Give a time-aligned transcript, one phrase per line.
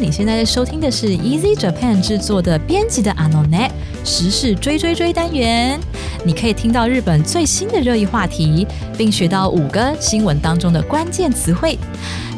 [0.00, 3.70] 你现在在收听的是 Easy Japan 制作的编辑的 Anonet
[4.04, 5.80] 时事追追追单元。
[6.24, 8.66] 你可以听到日本最新的热议话题，
[8.96, 11.78] 并学到五个新闻当中的关键词汇。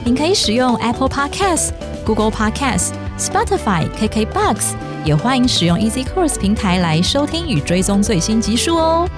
[0.04, 4.74] 您可以使用 Apple Podcast、Google Podcast、Spotify、KKBox，
[5.04, 9.08] 也欢迎使用 Easy Course 平台来收听与追踪最新集数哦。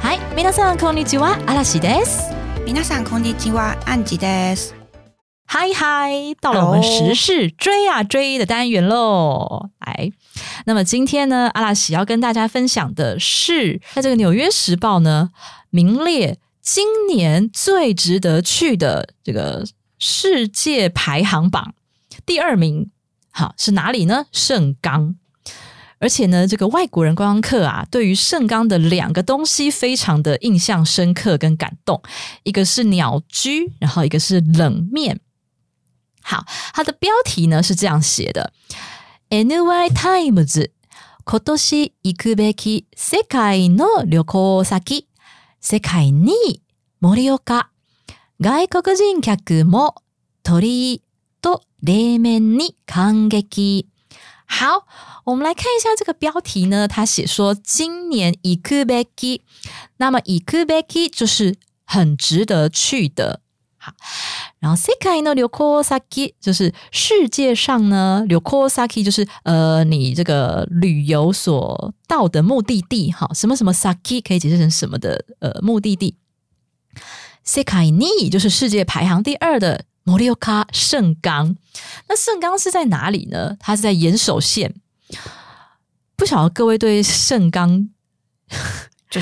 [0.00, 2.32] 嗨，皆さんこんにちは、嵐です。
[2.64, 4.81] 皆さんこんにちは、アンジです。
[5.55, 9.69] 嗨嗨，到了我们时事追啊追的单元喽！
[9.85, 10.11] 来，
[10.65, 15.29] 那么今天呢，阿拉喜要跟大家分享的是，在这个《纽约时报》呢
[15.69, 19.63] 名列今年最值得去的这个
[19.99, 21.75] 世界排行榜
[22.25, 22.89] 第二名，
[23.29, 24.25] 好是哪里呢？
[24.31, 25.13] 圣冈。
[25.99, 32.01] 而且呢，这个外国人观光客啊，对于圣冈的两个东西非常的印象深刻跟感动，
[32.41, 35.19] 一个是鸟居，然后一个是冷面。
[36.22, 38.52] 好，它的标题呢是这样写的：
[39.30, 40.70] NY Times
[41.24, 45.06] 今年行くべき世界の旅行先、
[45.60, 46.62] 世界に
[47.00, 47.66] 盛岡、
[48.38, 49.96] 外国人客も
[50.42, 51.02] 鳥居
[51.42, 53.86] と冷面に感激。
[54.46, 54.86] 好，
[55.24, 56.88] 我们来看一下这个标题呢。
[56.88, 59.42] 他写说，今年 ikubeki，
[59.98, 63.42] 那么 ikubeki 就是很值得去的。
[63.76, 63.92] 好，
[64.63, 73.11] 然后 sekai no ryokosaki 就是世界上呢，ryokosaki 就是呃你这个旅游所到的目的地。
[73.11, 76.15] 哈，什么什么 saki 可以解释成什么的呃目的地
[77.45, 79.83] ？sekai ni 就是世界排行第二的。
[80.05, 81.55] 摩利欧卡圣冈，
[82.09, 83.55] 那圣冈是在哪里呢？
[83.57, 84.75] 它是在岩手县。
[86.17, 87.87] 不晓得各位对圣冈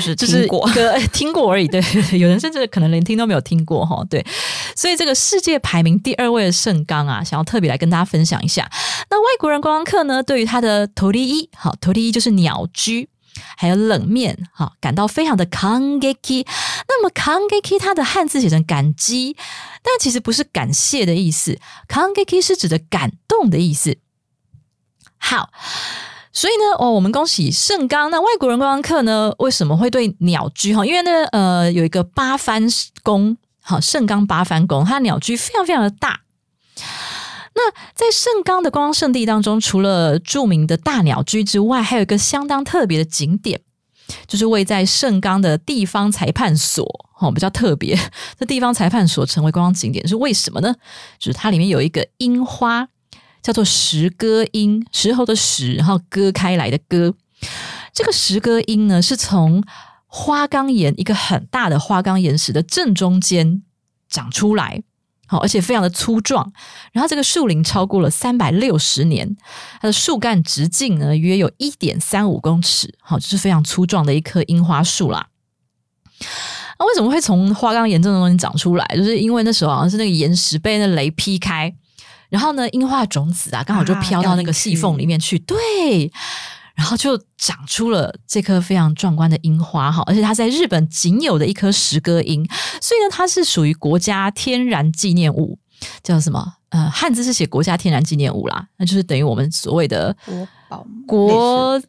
[0.00, 0.70] 是听过，
[1.12, 1.68] 听过而已。
[1.68, 1.80] 对，
[2.18, 4.02] 有人甚至可能连听都没有听过哈。
[4.08, 4.24] 对，
[4.74, 8.70] 所以这个世界排名第二位的盛冈啊，想要特别来跟大家分享一下。
[9.10, 13.08] 那外国人观光客呢，对于他的头第一，好，头第一就是鸟居。
[13.56, 16.46] 还有冷面，哈，感到非常的 kangeki。
[16.86, 19.34] 那么 kangeki 它的汉字写成感激，
[19.82, 21.58] 但其实不是感谢的意思
[21.88, 23.96] ，kangeki 是指的感动的意思。
[25.16, 25.48] 好，
[26.32, 28.10] 所以呢，哦，我们恭喜盛冈。
[28.10, 30.84] 那外国人观光客呢，为什么会对鸟居哈？
[30.84, 36.20] 因为呢，呃，有一个八幡宫，好，盛冈八幡宫，它鸟居非常非常的大。
[37.54, 43.60] 那在盛冈的观光圣地当中，除了著名的大鸟居之外，还有一个相当特别的景点，
[44.26, 46.82] 就是位在盛冈的地方裁判所，
[47.20, 47.94] 哦，比较特别。
[48.40, 50.74] 这地方裁判所成为观光景点是为什么呢？
[51.18, 52.88] 就是它里面有一个樱花，
[53.42, 57.14] 叫做石歌樱，石头的石，然后割开来的割。
[57.92, 59.62] 这个石歌樱呢，是从
[60.06, 63.62] 花岗岩一个很大的花岗岩石的正中间
[64.08, 64.82] 长出来。
[65.26, 66.52] 好，而且非常的粗壮，
[66.92, 69.34] 然后这个树龄超过了三百六十年，
[69.80, 75.28] 它的树干直径呢约有一点三五公尺，好，就是非常粗壮的一棵樱花树啦。
[76.78, 78.84] 那为什么会从花岗岩这种东西长出来？
[78.94, 81.74] 就是因为那时候好像是那个岩石被那雷劈开，
[82.32, 86.10] 然后呢，樱花种子啊刚好就飘到那个细缝里面去，对。
[86.74, 92.42] 然后就长出了这棵非常壮观的樱花哈，而且它在日本仅有的一棵石歌樱，
[92.80, 95.58] 所以呢，它是属于国家天然纪念物，
[96.02, 96.54] 叫什么？
[96.70, 101.82] 呃，汉字是写国家天然纪念物啦，那就是等于我们所谓的国宝国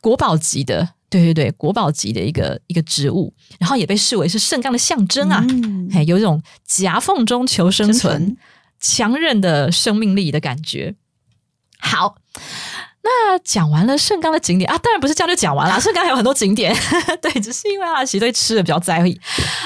[0.00, 5.44] 国宝级的，对对对，国宝级的一个一个植物，然后也被视为是圣冈的象征啊，
[5.92, 8.34] 哎，有一种夹缝中求生存、
[8.82, 10.96] 强韧的生命力的感觉。
[11.78, 12.16] 好。
[13.04, 15.80] 那讲完了盛冈的景点啊，当然不是这样就讲完了。
[15.80, 16.72] 盛冈还有很多景点，
[17.20, 19.20] 对，只是因为阿奇对吃的比较在意。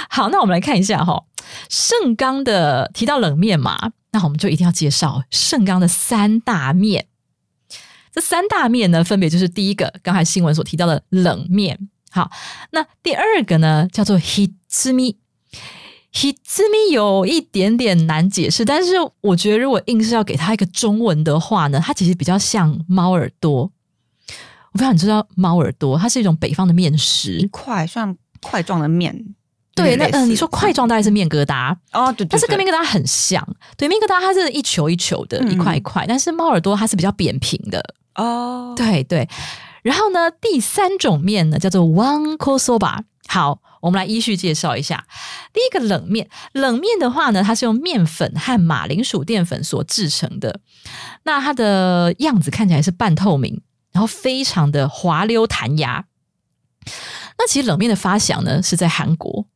[0.09, 1.22] 好，那我们来看一下哈，
[1.69, 7.09] 盛冈的提到冷面嘛，那我们就一定要介绍盛冈的三大面。
[8.10, 11.91] 这三大面呢，分别就是第一个，刚才新闻所提到的冷面。
[12.10, 12.31] 好，
[12.71, 15.16] 那第二个呢，叫做 hitmi。
[16.12, 23.70] H i t m i 有一点点难解释，但是我觉得如果硬是要给它一个中文的话呢，它其实比较像猫耳朵。
[24.73, 29.25] 我不知道你知道猫耳朵，它是一种北方的面食，一块算块状的面。
[29.75, 33.47] 对，那嗯，你说块状大概是面疙瘩哦，对，但是跟面疙瘩很像。
[33.76, 37.82] 对，面疙瘩它是一球一球的，一块一块，但是猫耳朵它是比较扁平的
[38.14, 38.73] 哦。
[38.75, 39.29] 对对，
[39.82, 43.00] 然后呢，第三种面呢叫做 one kosoba。
[43.29, 43.61] 好。
[43.87, 45.06] 我们来依序介绍一下。
[45.53, 50.61] 第一个冷面，冷面的话呢，它是用面粉和马铃薯淀粉所制成的。
[51.23, 53.62] 那它的样子看起来是半透明，
[53.93, 56.05] 然后非常的滑溜弹牙。
[57.38, 59.47] 那其实冷面的发祥呢是在韩国。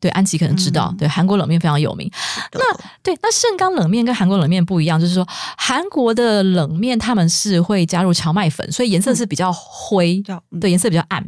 [0.00, 2.08] 对，安琪可能知道，嗯对，韩国冷面非常有名。
[2.52, 10.22] 那对，那盛冈冷面跟韩国冷面不一样，就是说韩国的冷面他们是会加入荞麦粉，所以颜色是比较灰，
[10.60, 11.24] 对，颜色比较暗。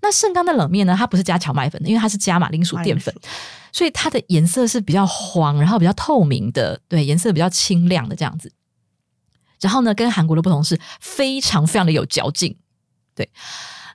[0.00, 3.12] 那盛冈的冷面呢，它不是加荞麦粉的，因为它是加马铃薯淀粉，
[3.72, 8.52] 所以它的颜色是比较黄，然后比较透明的，对，颜色比较清亮的这样子。
[9.60, 12.56] 然后呢，跟韩国的不同是非常非常的有嚼劲，
[13.16, 13.28] 对。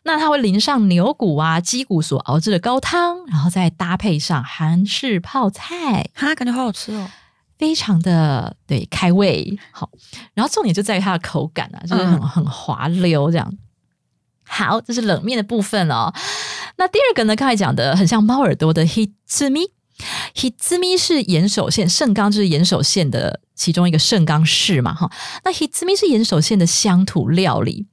[0.04, 7.10] 那它会淋上牛骨啊、鸡骨所熬制的高汤，然后再搭配上韩式泡菜，哈，感觉好好吃哦。
[7.58, 9.58] 非常的对开胃。
[9.72, 9.90] 好，
[10.36, 13.52] 然后重点就在于它的口感啊，就是很、嗯很滑溜这样。
[14.44, 16.14] 好，这是冷面的部分哦。
[16.78, 19.72] 那第二个呢，刚才讲的很像猫耳朵的 hitsumi。
[20.36, 25.12] hitsumi 是岩手县盛冈，就是岩手县的其中一个盛冈市嘛，哈。
[25.44, 27.88] 那 hitsumi 是岩手县的乡土料理，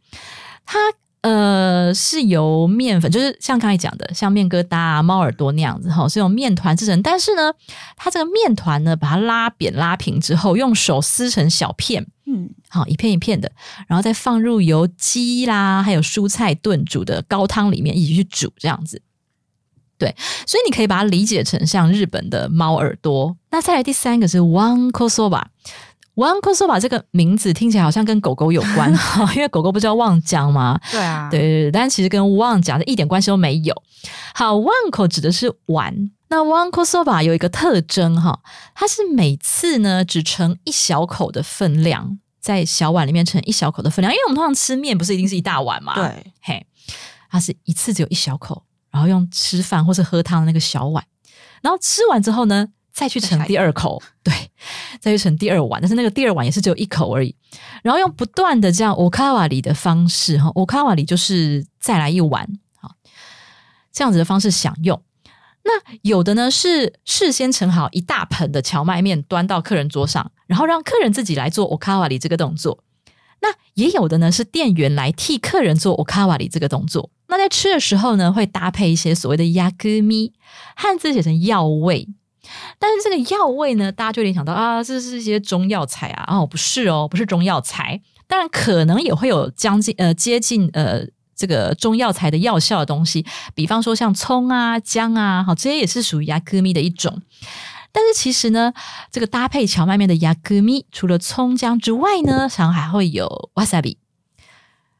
[0.66, 0.78] 它
[1.24, 7.00] 呃是由面粉，就是像刚才讲的，像面疙瘩啊、猫耳朵那样子哈，是用面团制成。
[7.00, 7.50] 但是呢，
[7.96, 13.50] 它这个面团呢，把它拉扁拉平之后，用手撕成小片，嗯，好一片一片的，
[13.88, 19.00] 然后再放入由鸡啦还有蔬菜炖煮的高汤里面一起去煮，这样子。
[19.96, 20.14] 对，
[20.46, 23.34] 所以你可以把它理解成像日本的猫耳朵。
[23.50, 25.44] 那再来第三个是 one kosoba。
[26.14, 28.92] One kosoba 这个名字听起来好像跟狗狗有关，
[29.34, 30.80] 因为狗狗不是叫旺江吗？
[30.90, 33.74] 对啊，对，对对，但其实跟旺讲的一点关系都没有。
[34.34, 34.60] 好
[34.92, 38.40] 口指的是碗，那 one kosoba 有一个特征哈，
[38.74, 46.66] 它是每次呢只盛一小口的分量，在小碗里面盛一小口的分量，因为我们通常吃面不是一定是一大碗嘛，，对，嘿，
[47.30, 51.04] 它是一次只有一小口，然后用吃饭或是喝汤的那个小碗，
[51.62, 54.32] 然后吃完之后呢，再去盛第二口，对，
[55.00, 57.34] 再去盛第二碗，但是那个第二碗也是只有一口而已，
[57.82, 62.48] 然后用不断的这样 okawari 的方式哈，okawari 就是再来一碗，
[62.80, 62.92] 好，
[63.92, 65.02] 这样子的方式享用。
[65.64, 72.84] 那有的呢是事先盛好一大盆的荞麦面端到客人桌上，然后让客人自己来做 okawari 这个动作。
[73.40, 77.10] 那也有的呢是店员来替客人做 okawari 这个动作。
[77.26, 80.32] 那在吃的时候呢，会搭配一些所谓的 yakumi，
[80.76, 82.08] 汉字写成药味。
[82.78, 88.00] 但是这个药味呢，大家就联想到啊，这是一些中药材啊，哦，不是哦，不是中药材。
[88.26, 91.06] 当然可能也会有将近呃接近呃
[91.36, 93.24] 这个中药材的药效的东西，
[93.54, 97.20] 比方说像葱啊、姜啊，好，这些也是属于 yakumi 的一种。
[97.92, 98.72] 但是其实呢，
[99.12, 103.98] 这个搭配荞麦面的 yakumi，除了葱姜之外呢，常还会有 wasabi。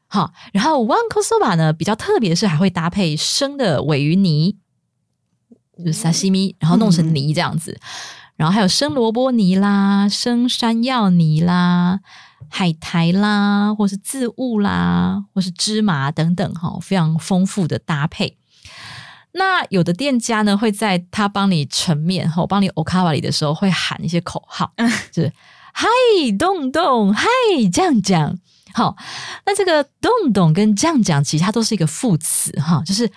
[0.07, 4.57] 好，然后 one kosoba 呢比较特别是还会搭配生的尾鱼泥，
[5.79, 7.79] 就是沙西米，然后弄成泥这样子。
[8.37, 12.01] 然后还有生萝卜泥啦、生山药泥啦、
[12.49, 18.37] 海苔啦，或是渍物啦，或是芝麻等等，哈，非常丰富的搭配。
[19.37, 24.73] 那有的店家呢，会在他帮你盛面后，帮你 okawari 的时候，会喊一些口号，
[25.13, 25.33] 就是
[25.73, 25.87] “嗨，
[26.39, 27.29] 洞洞，嗨，
[27.73, 28.39] 酱酱”。
[28.75, 28.97] 好，
[29.47, 33.09] 那这个“洞洞”跟“酱酱”其实它都是一个副词，哈，就是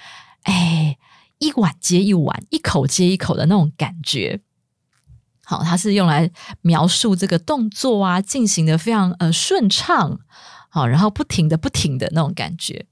[0.44, 0.96] 哎，
[1.40, 4.42] 一碗接一碗，一口接一口的那种感觉。
[5.44, 6.30] 好，它是用来
[6.62, 10.20] 描述这个动作啊，进行的非常呃顺畅，
[10.70, 12.86] 好，然后不停的不停的那种感觉。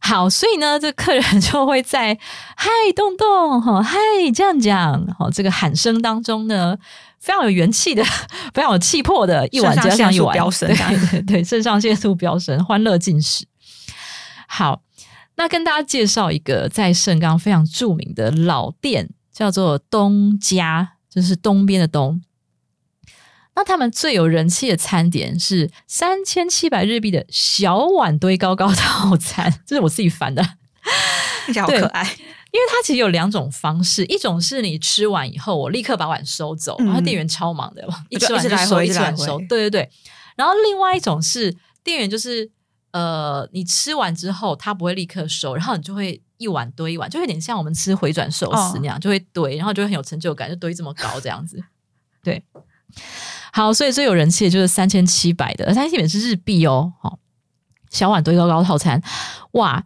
[0.00, 2.18] 好，所以呢，这客人就会在
[2.56, 3.96] “嗨，洞洞”哈，“嗨，
[4.34, 6.76] 这样讲”好这个喊声当中呢，
[7.20, 8.04] 非常有元气的，
[8.52, 13.46] 非常有气魄的一碗接上一碗，飙升对对对，肾上腺素飙升，欢乐进食。
[14.46, 14.82] 好，
[15.36, 22.22] 那跟大家介绍一个在盛冈非常著名的老店，叫做东家，就是东边的东。
[23.56, 30.42] 那他们最有人气的餐点是三千七百日币的小碗堆高高套餐， 这是我自己翻的，
[31.46, 32.02] 听起来好可爱。
[32.02, 39.90] 因为它其实有两种方式，一种是你吃完以后，我立刻把碗收走，嗯然后店员超忙的，一就吃完就收，一一直收，对对对。
[40.36, 42.48] 然后另外一种是店员就是
[42.94, 51.60] 呃，你吃完之后它不会立刻收，然后你就会一碗堆一碗，就有点像我们吃回转寿司哦那样，就会堆，然后就会很有成就感，就堆这么高这样子。
[52.22, 52.40] 对，
[53.52, 57.18] 好，所以最有人气的就是三千七百的，三千七百是日币哦，好，
[57.90, 59.02] 小碗堆高高套餐，
[59.54, 59.84] 哇！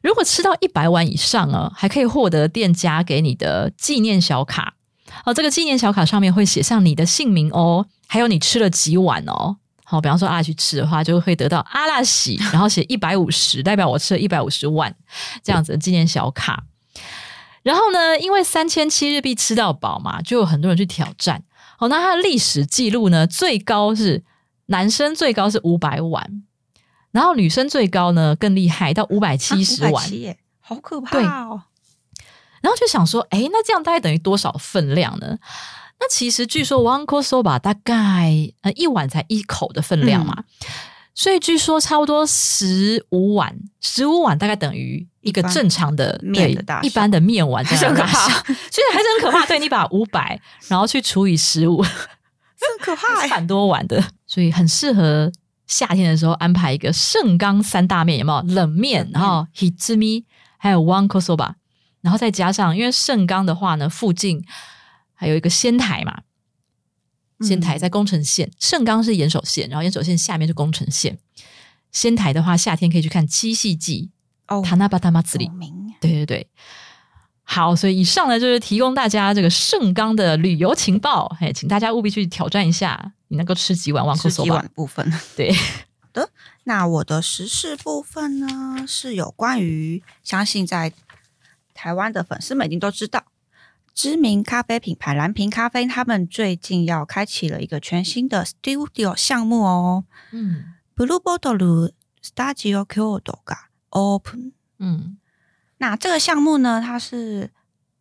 [0.00, 4.76] 如果吃到一百碗以上啊，还可以获得店家给你的纪念小卡。
[5.24, 9.56] 哦，这个纪念小卡上面会写上你的姓名哦，还有你吃了几碗哦。
[9.94, 14.92] 好，比方说阿拉去吃的话，就会得到阿拉喜，然后写一百五十，代表我吃了一百五十万
[15.42, 16.64] 这样子的纪念小卡。
[17.62, 21.44] 然后呢，因为三千七日币吃到饱嘛，就有很多人去挑战。
[21.78, 24.22] 哦，那它的历史记录呢，最高是
[24.66, 26.42] 男生最高是五百碗，
[27.12, 30.04] 然后女生最高呢更厉害，到五百七十碗。
[30.04, 31.62] 570，好可怕哦！
[32.60, 35.38] 然后就想说，哎，那这样大概等于多少分量呢？
[36.04, 38.30] 那其实据说 one k o soba 大概
[38.60, 40.44] 呃一碗才一口的分量嘛，
[41.14, 49.46] 所以据说差不多十五碗，十五碗大概等于一个正常的面的大一般的面碗这样大小，很可所以还是很可怕。
[49.46, 51.90] 对你把五百然后去除以十五，很
[52.82, 53.28] 可怕欸。
[53.32, 55.32] 蛮多碗的，所以很适合
[55.66, 58.54] 夏天的时候安排一个盛冈三大面，有没有？
[58.54, 60.24] 冷面，然后 hitsumi
[60.58, 61.54] 还有 one k o soba，
[62.02, 64.44] 然后再加上因为盛冈的话呢，附近
[65.14, 66.22] 还有一个仙台嘛。
[67.40, 71.18] 仙台在宫城县，盛冈是岩手县，然后岩手县下面是宫城县。
[71.90, 74.10] 仙台的话，夏天可以去看七夕祭，
[74.46, 75.50] 哦，塔那巴达马子里
[76.00, 76.48] 对对对，
[77.42, 84.64] 好，所以以上呢就是提供大家这个盛冈的旅游情报，哎，请大家务必去挑战一下，你能够吃几碗旺库索吧？
[84.72, 85.12] 部分。
[85.36, 85.52] 对
[86.14, 86.30] 的，
[86.62, 90.92] 那我的时事部分呢，是有关于相信在
[91.74, 93.24] 台湾的粉丝们一定都知道，
[93.94, 100.04] 知名咖啡品牌蓝瓶咖啡，他们最近要开启了一个全新的 Studio 项目哦。
[100.32, 103.56] 嗯，Blue Bottle Studio Kyoto が
[103.90, 104.52] Open。
[104.78, 105.18] 嗯。
[105.78, 107.50] 那这个项目呢，它是，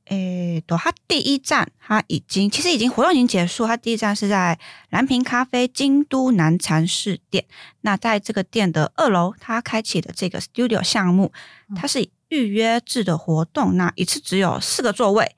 [0.05, 4.57] 诶，对，它第一站它已经其实已经活动已经结束，它第一站是在
[4.89, 7.45] 蓝瓶咖啡京都南禅寺店。
[7.81, 11.31] 那在这个店的二楼，它开启的这个 Studio 项目，
[11.75, 15.35] 它是预约制的活动，那一次只有四个座位，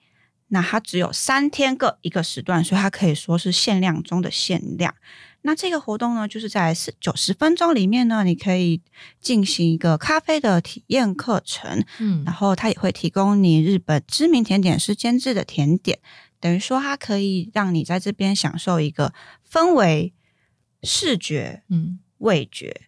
[0.47, 4.93] 那它只有三天各一个时段，所以它可以说是限量中的限量。
[5.41, 8.81] 那这个活动呢，就是在四九十分钟里面呢，你可以
[9.21, 15.99] 进行一个咖啡的体验课程，嗯然后它也会提供你日本知名甜点师监制的甜点，
[16.39, 19.13] 等于说它可以让你在这边享受一个
[19.47, 20.13] 氛围、
[20.81, 22.81] 视觉、嗯味觉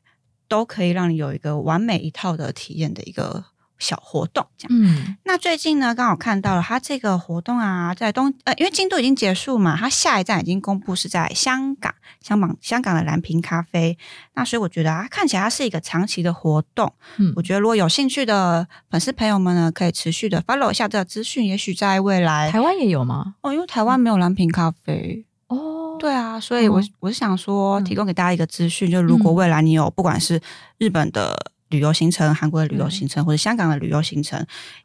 [0.47, 3.45] 都可以让你有一个完美一套的体验的一个
[3.79, 4.77] 小活动，这样。
[4.79, 13.97] 嗯那最近呢，刚好看到了它这个活动啊，在东呃，因为京都已经结束嘛，它下一站已经公布是在香港，香港香港的蓝瓶咖啡。
[14.33, 16.91] 那所以我觉得啊，看起来它是一个长期的活动。
[17.17, 23.35] 嗯我觉得如果有兴趣的粉丝朋友们呢，可以持续的 follow 一下这个资讯，也许在未来台湾也有吗？
[23.41, 30.41] 哦，因为台湾没有蓝瓶咖啡，哦，对啊，所以我、嗯我是想说，嗯提供给大家一个资讯，就如果嗯未来你有不管是
[30.77, 34.38] 日本的旅游行程、韩国的旅游行程，或者香港的旅游行程，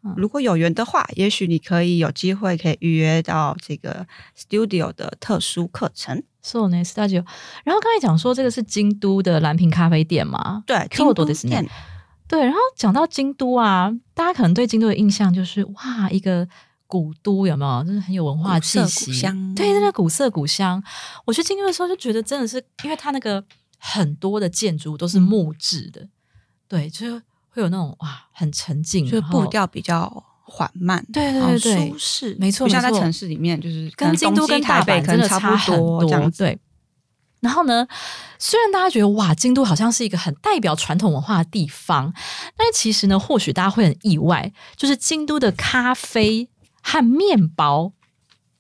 [0.04, 4.08] 嗯如果有缘的话，也许你可以有机会可以预约到这个
[4.38, 6.24] Studio 的特殊课程。
[6.42, 7.26] So n Studio。
[7.66, 10.64] 然后刚才讲说这个是京都的蓝瓶咖啡店嘛？
[10.66, 11.70] 对， Kyoto 京都ですね店
[12.30, 16.48] 对，然后讲到京都啊，大家可能对京都的印象就是哇，一个
[16.86, 17.84] 古都有没有？
[17.84, 20.82] 就是很有文化气古色息，古香对，那个古色古香。
[21.26, 23.44] 我去京都的时候就觉得真的是，因为它那个
[23.78, 26.08] 很多的建筑都是木质的，
[26.73, 36.39] 对，就是会有那种哇，很沉静，就是步调比较缓慢，对对对对舒适，没错不像在城市里面，就是跟京京都跟大台北阪真的可能差很多这样子。
[36.39, 36.59] 对。
[37.41, 37.87] 然后呢，
[38.39, 42.11] 虽然大家觉得哇，京都好像是一个很代表传统文化的地方，
[42.57, 46.49] 但是其实呢，或许大家会很意外，就是京都的咖啡
[46.81, 47.93] 和面包，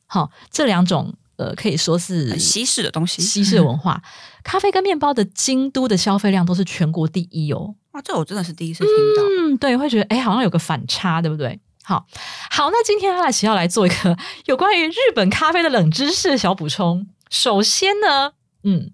[0.05, 4.03] 好、这两种呃，可以说是西式的东西，西式的文化，
[4.45, 7.75] 咖啡跟面包的京都的消费量都是全国第一哦。
[7.93, 9.23] 哇，这我真的是第一次听到。
[9.23, 11.61] 嗯，对，会觉得哎，好像有个反差，对不对？
[11.85, 12.07] 好
[12.51, 17.09] 好，那今天阿拉奇要来做一个 有关于日本咖啡的冷知识小补充。
[17.29, 18.93] 首先呢，嗯，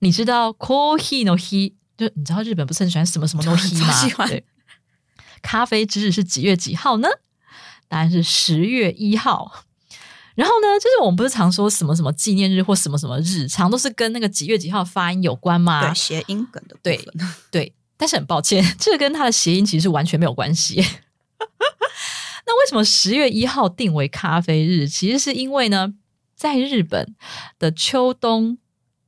[0.00, 3.92] 你知道 coffee no he，就你知道日本不是很喜欢什么什么 no he 吗？
[3.92, 4.44] 喜欢对，
[5.40, 7.08] 咖啡之日是几月几号呢？
[7.88, 9.64] 答案是十月一号。
[10.36, 15.80] 然后呢，就是我们不是常说什么什么纪念日或什么什么日，常都是跟那个几月几号发音有关吗？
[15.80, 17.04] 对，谐音梗的对，
[17.50, 20.76] 对，但是很抱歉， 这个跟它的谐音其实是完全没有关系。
[22.46, 24.86] 那为什么十月一号定为咖啡日？
[24.86, 25.94] 其实是因为呢，
[26.36, 27.16] 在日本
[27.58, 28.58] 的秋冬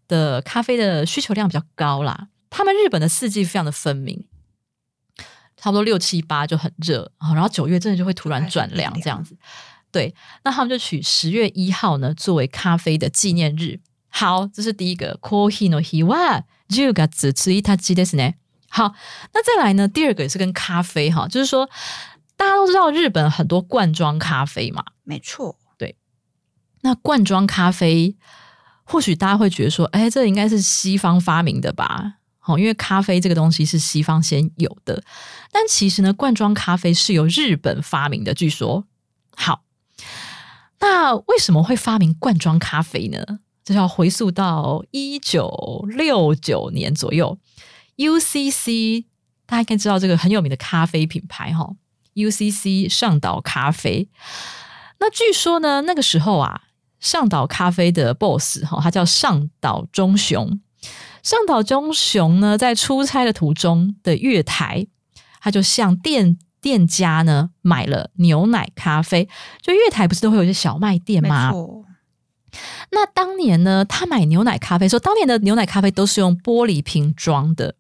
[0.09, 2.29] 的咖啡的需求量比较高啦。
[2.51, 4.25] 他们日本的四季非常的分明，
[5.57, 9.37] 差不多六七八就很热，然后九月真的就会突然转凉这样子。
[9.92, 13.80] 对，那他们就取十月一号呢作为咖啡的纪念日。
[14.10, 18.36] 好，这是第一个 coffee no hi wa 10月1日ですね。
[18.70, 18.94] 好，
[19.34, 21.70] 那再来呢，第二个也是跟咖啡哈，就是说
[22.36, 25.58] 大家都知道日本很多罐装咖啡嘛，没错，
[26.82, 28.18] 那罐装咖啡
[28.84, 32.16] 或许大家会觉得说，哎，这应该是西方发明的吧？
[32.40, 35.02] 好，因为咖啡这个东西是西方先有的，
[35.50, 38.34] 但其实呢，罐装咖啡是由日本发明的。
[38.34, 38.86] 据说，
[39.34, 39.64] 好，
[40.81, 43.41] 那为什么会发明罐装咖啡呢？
[43.65, 47.39] 这要回溯到一九六九年左右
[47.97, 49.05] ，UCC
[49.45, 51.75] 大家应该知道这个很有名的咖啡品牌哈
[52.15, 54.09] UCC 上岛咖啡。
[55.01, 56.63] 那据说呢，那个时候啊，
[56.99, 60.61] 上岛咖啡的 boss 哈，他叫上岛忠雄。
[61.23, 64.87] 上岛忠雄呢，在出差的途中的月台，
[65.41, 69.29] 他就向店店家呢买了牛奶咖啡。
[69.63, 71.53] 就月台不是都会有一些小卖店吗？
[72.91, 77.75] 那当年呢，他买牛奶咖啡说，当年的牛奶咖啡都是用玻璃瓶装的，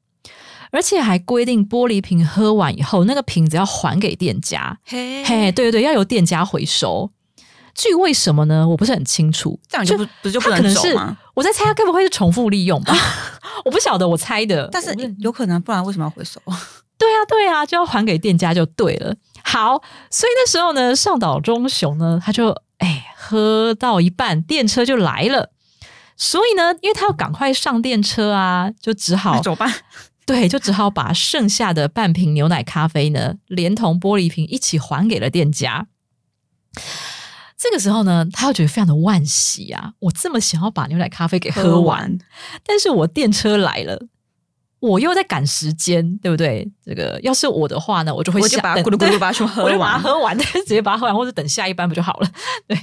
[0.70, 4.78] 而且还规定玻璃瓶喝完以后，那个瓶子要还给店家。
[4.84, 7.10] 嘿，对对对，要由店家回收。
[7.74, 8.68] 至于为什么呢？
[8.68, 9.58] 我不是很清楚。
[9.68, 11.16] 这样就不不就不能走吗？
[11.34, 12.94] 我在猜，他该不会是重复利用吧？
[13.64, 14.68] 我不晓得，我猜的。
[14.70, 16.40] 但是有可能，不然为什么要回收？
[16.98, 19.14] 对啊，对啊，就要还给店家就对了。
[19.44, 25.52] 好，所以那时候呢，上岛忠雄呢，他就哎喝到一半，电车就来了。
[26.16, 29.72] 所以呢，因为他要赶快上电车啊，就只好走吧。
[30.26, 35.86] 对，就只好把剩下的半瓶牛奶咖啡呢，连同玻璃瓶一起还给了店家。
[37.56, 39.92] 这个时候呢，他又觉得非常的惋惜啊！
[40.00, 42.18] 我这么想要把牛奶咖啡给喝完，
[42.64, 44.06] 但是我电车来了，
[44.80, 46.70] 我又在赶时间，对不对？
[46.84, 52.30] 这个要是我的话呢，我就会我就把咕噜咕噜把它喝完，我就把它喝完， 直接把它喝完，或者等下一班不就好了？
[52.68, 52.78] 对。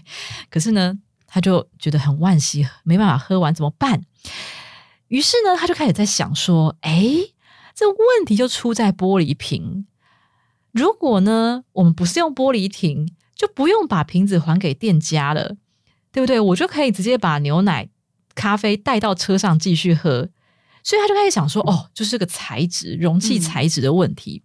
[0.49, 0.97] 可是呢，
[1.27, 4.01] 他就觉得很惋惜，没办法喝完怎么办？
[5.07, 7.01] 于是呢，他就开始在想说：，哎，
[7.73, 9.85] 这问题就出在玻璃瓶。
[10.71, 13.07] 如果呢，我们不是用玻璃瓶？
[13.35, 15.57] 就不用把瓶子还给店家了，
[16.11, 16.39] 对不对？
[16.39, 17.89] 我就可以直接把牛奶、
[18.33, 20.29] 咖啡带到车上继续喝。
[20.85, 24.43] 所以他就开始想说：“哦，就是个材质、容器材质的问题。”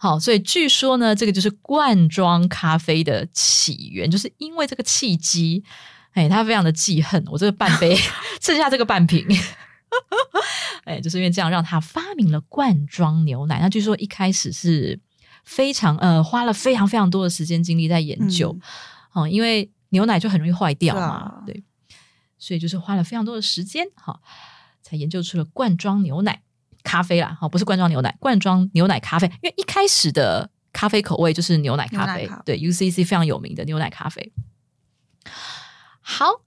[0.00, 5.62] 好，所以据说呢，这个就是罐装咖啡的起源，就是因为这个契机。
[6.12, 7.96] 哎，他非常的记恨我这个半杯，
[8.40, 9.26] 剩下这个半瓶。
[10.84, 13.60] 哎，就是因为这样，让他发明了罐装牛奶。
[13.60, 14.98] 那据说一开始是。
[15.44, 18.56] 非常呃，花了非常非常多的时间精力在研究，
[19.10, 21.64] 哦，因为牛奶就很容易坏掉嘛，对，
[22.38, 24.20] 所以就是花了非常多的时间，哈，
[24.92, 26.42] 才研究出了罐装牛奶
[26.82, 34.34] 咖啡啦，哈，不是罐装牛奶，罐装牛奶咖啡，因为一开始的咖啡口味就是牛奶咖啡，对，UCC 非常有名的牛奶咖啡。
[36.02, 36.42] 好，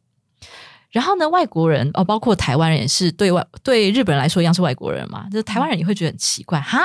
[0.90, 6.80] 然后呢，外国人哦，包括台湾人也是对外对日本人来说一样是外国人嘛，就是台湾人也会觉得很奇怪，哈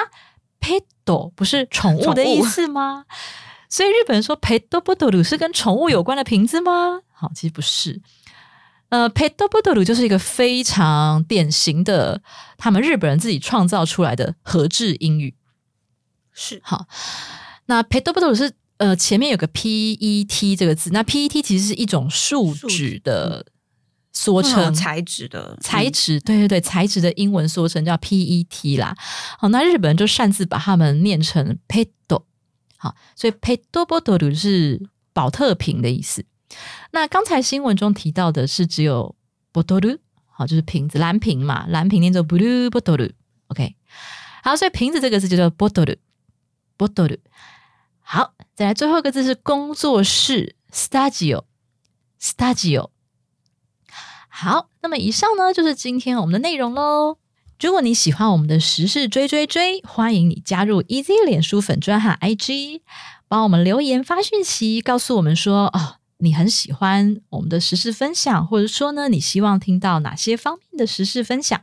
[0.59, 3.05] ，pet 不是宠物的意思吗？
[3.69, 7.01] 所以日本人说 “pet bottle” 是跟宠物有关的瓶子吗？
[7.13, 8.01] 好，其实不是。
[8.91, 12.21] 呃，“pet bottle” 就是一个非常典型的
[12.57, 15.33] 他们日本人自己创造出来的合制英语。
[16.33, 16.87] 是好，
[17.67, 23.45] 那 “pet bottle” 是呃前面有个 “pet” 这个字，那 “pet” 其实是一种树脂的
[24.11, 28.93] 缩称，材质的材质，对对对，材质的英文缩称叫 “pet” 啦。
[29.39, 31.87] 好，那日本人就擅自把它们念成 “pet”。
[32.77, 34.81] 好，所以 p e t o b o t l 是
[35.13, 36.25] 保特瓶的意思。
[36.91, 39.15] 那刚才新闻中提到的是只有
[39.53, 43.11] bottle，好，就是瓶子，蓝瓶嘛，蓝瓶念作 blue bottle。
[43.47, 43.75] OK，
[44.43, 47.19] 好，所以瓶子这个字就叫 bottle，bottle。
[47.99, 52.89] 好，再来最后一个字是工作室，studio，studio。
[54.27, 57.17] 好，那么以上呢就是今天我们的内容喽。
[57.59, 62.81] 如果你喜欢我们的时事追追追，欢迎你加入 EZ 脸书粉专和 IG，
[63.27, 71.59] 帮我们留言发讯息，告诉我们说哦，你很喜欢我们的时事分享，或者说呢，你希望听到哪些方面的时事分享？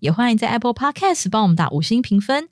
[0.00, 2.48] 也欢迎在 Apple Podcast 帮我们打五星评分。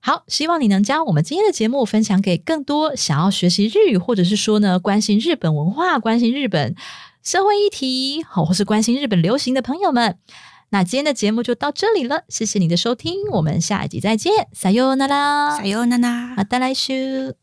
[0.00, 6.74] 好，希望你能将我们今天的节目分享给更多想要学习日语，或者是说呢，关心日本文化、关心日本
[7.22, 10.18] 社会议题，好，或是关心日本流行的朋友们。
[10.70, 17.41] 那今天的节目就到这里了，谢谢你的收听，我们下一集再见，撒由那拉，撒由那拉，また来週。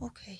[0.00, 0.39] 嗨，OK，OK。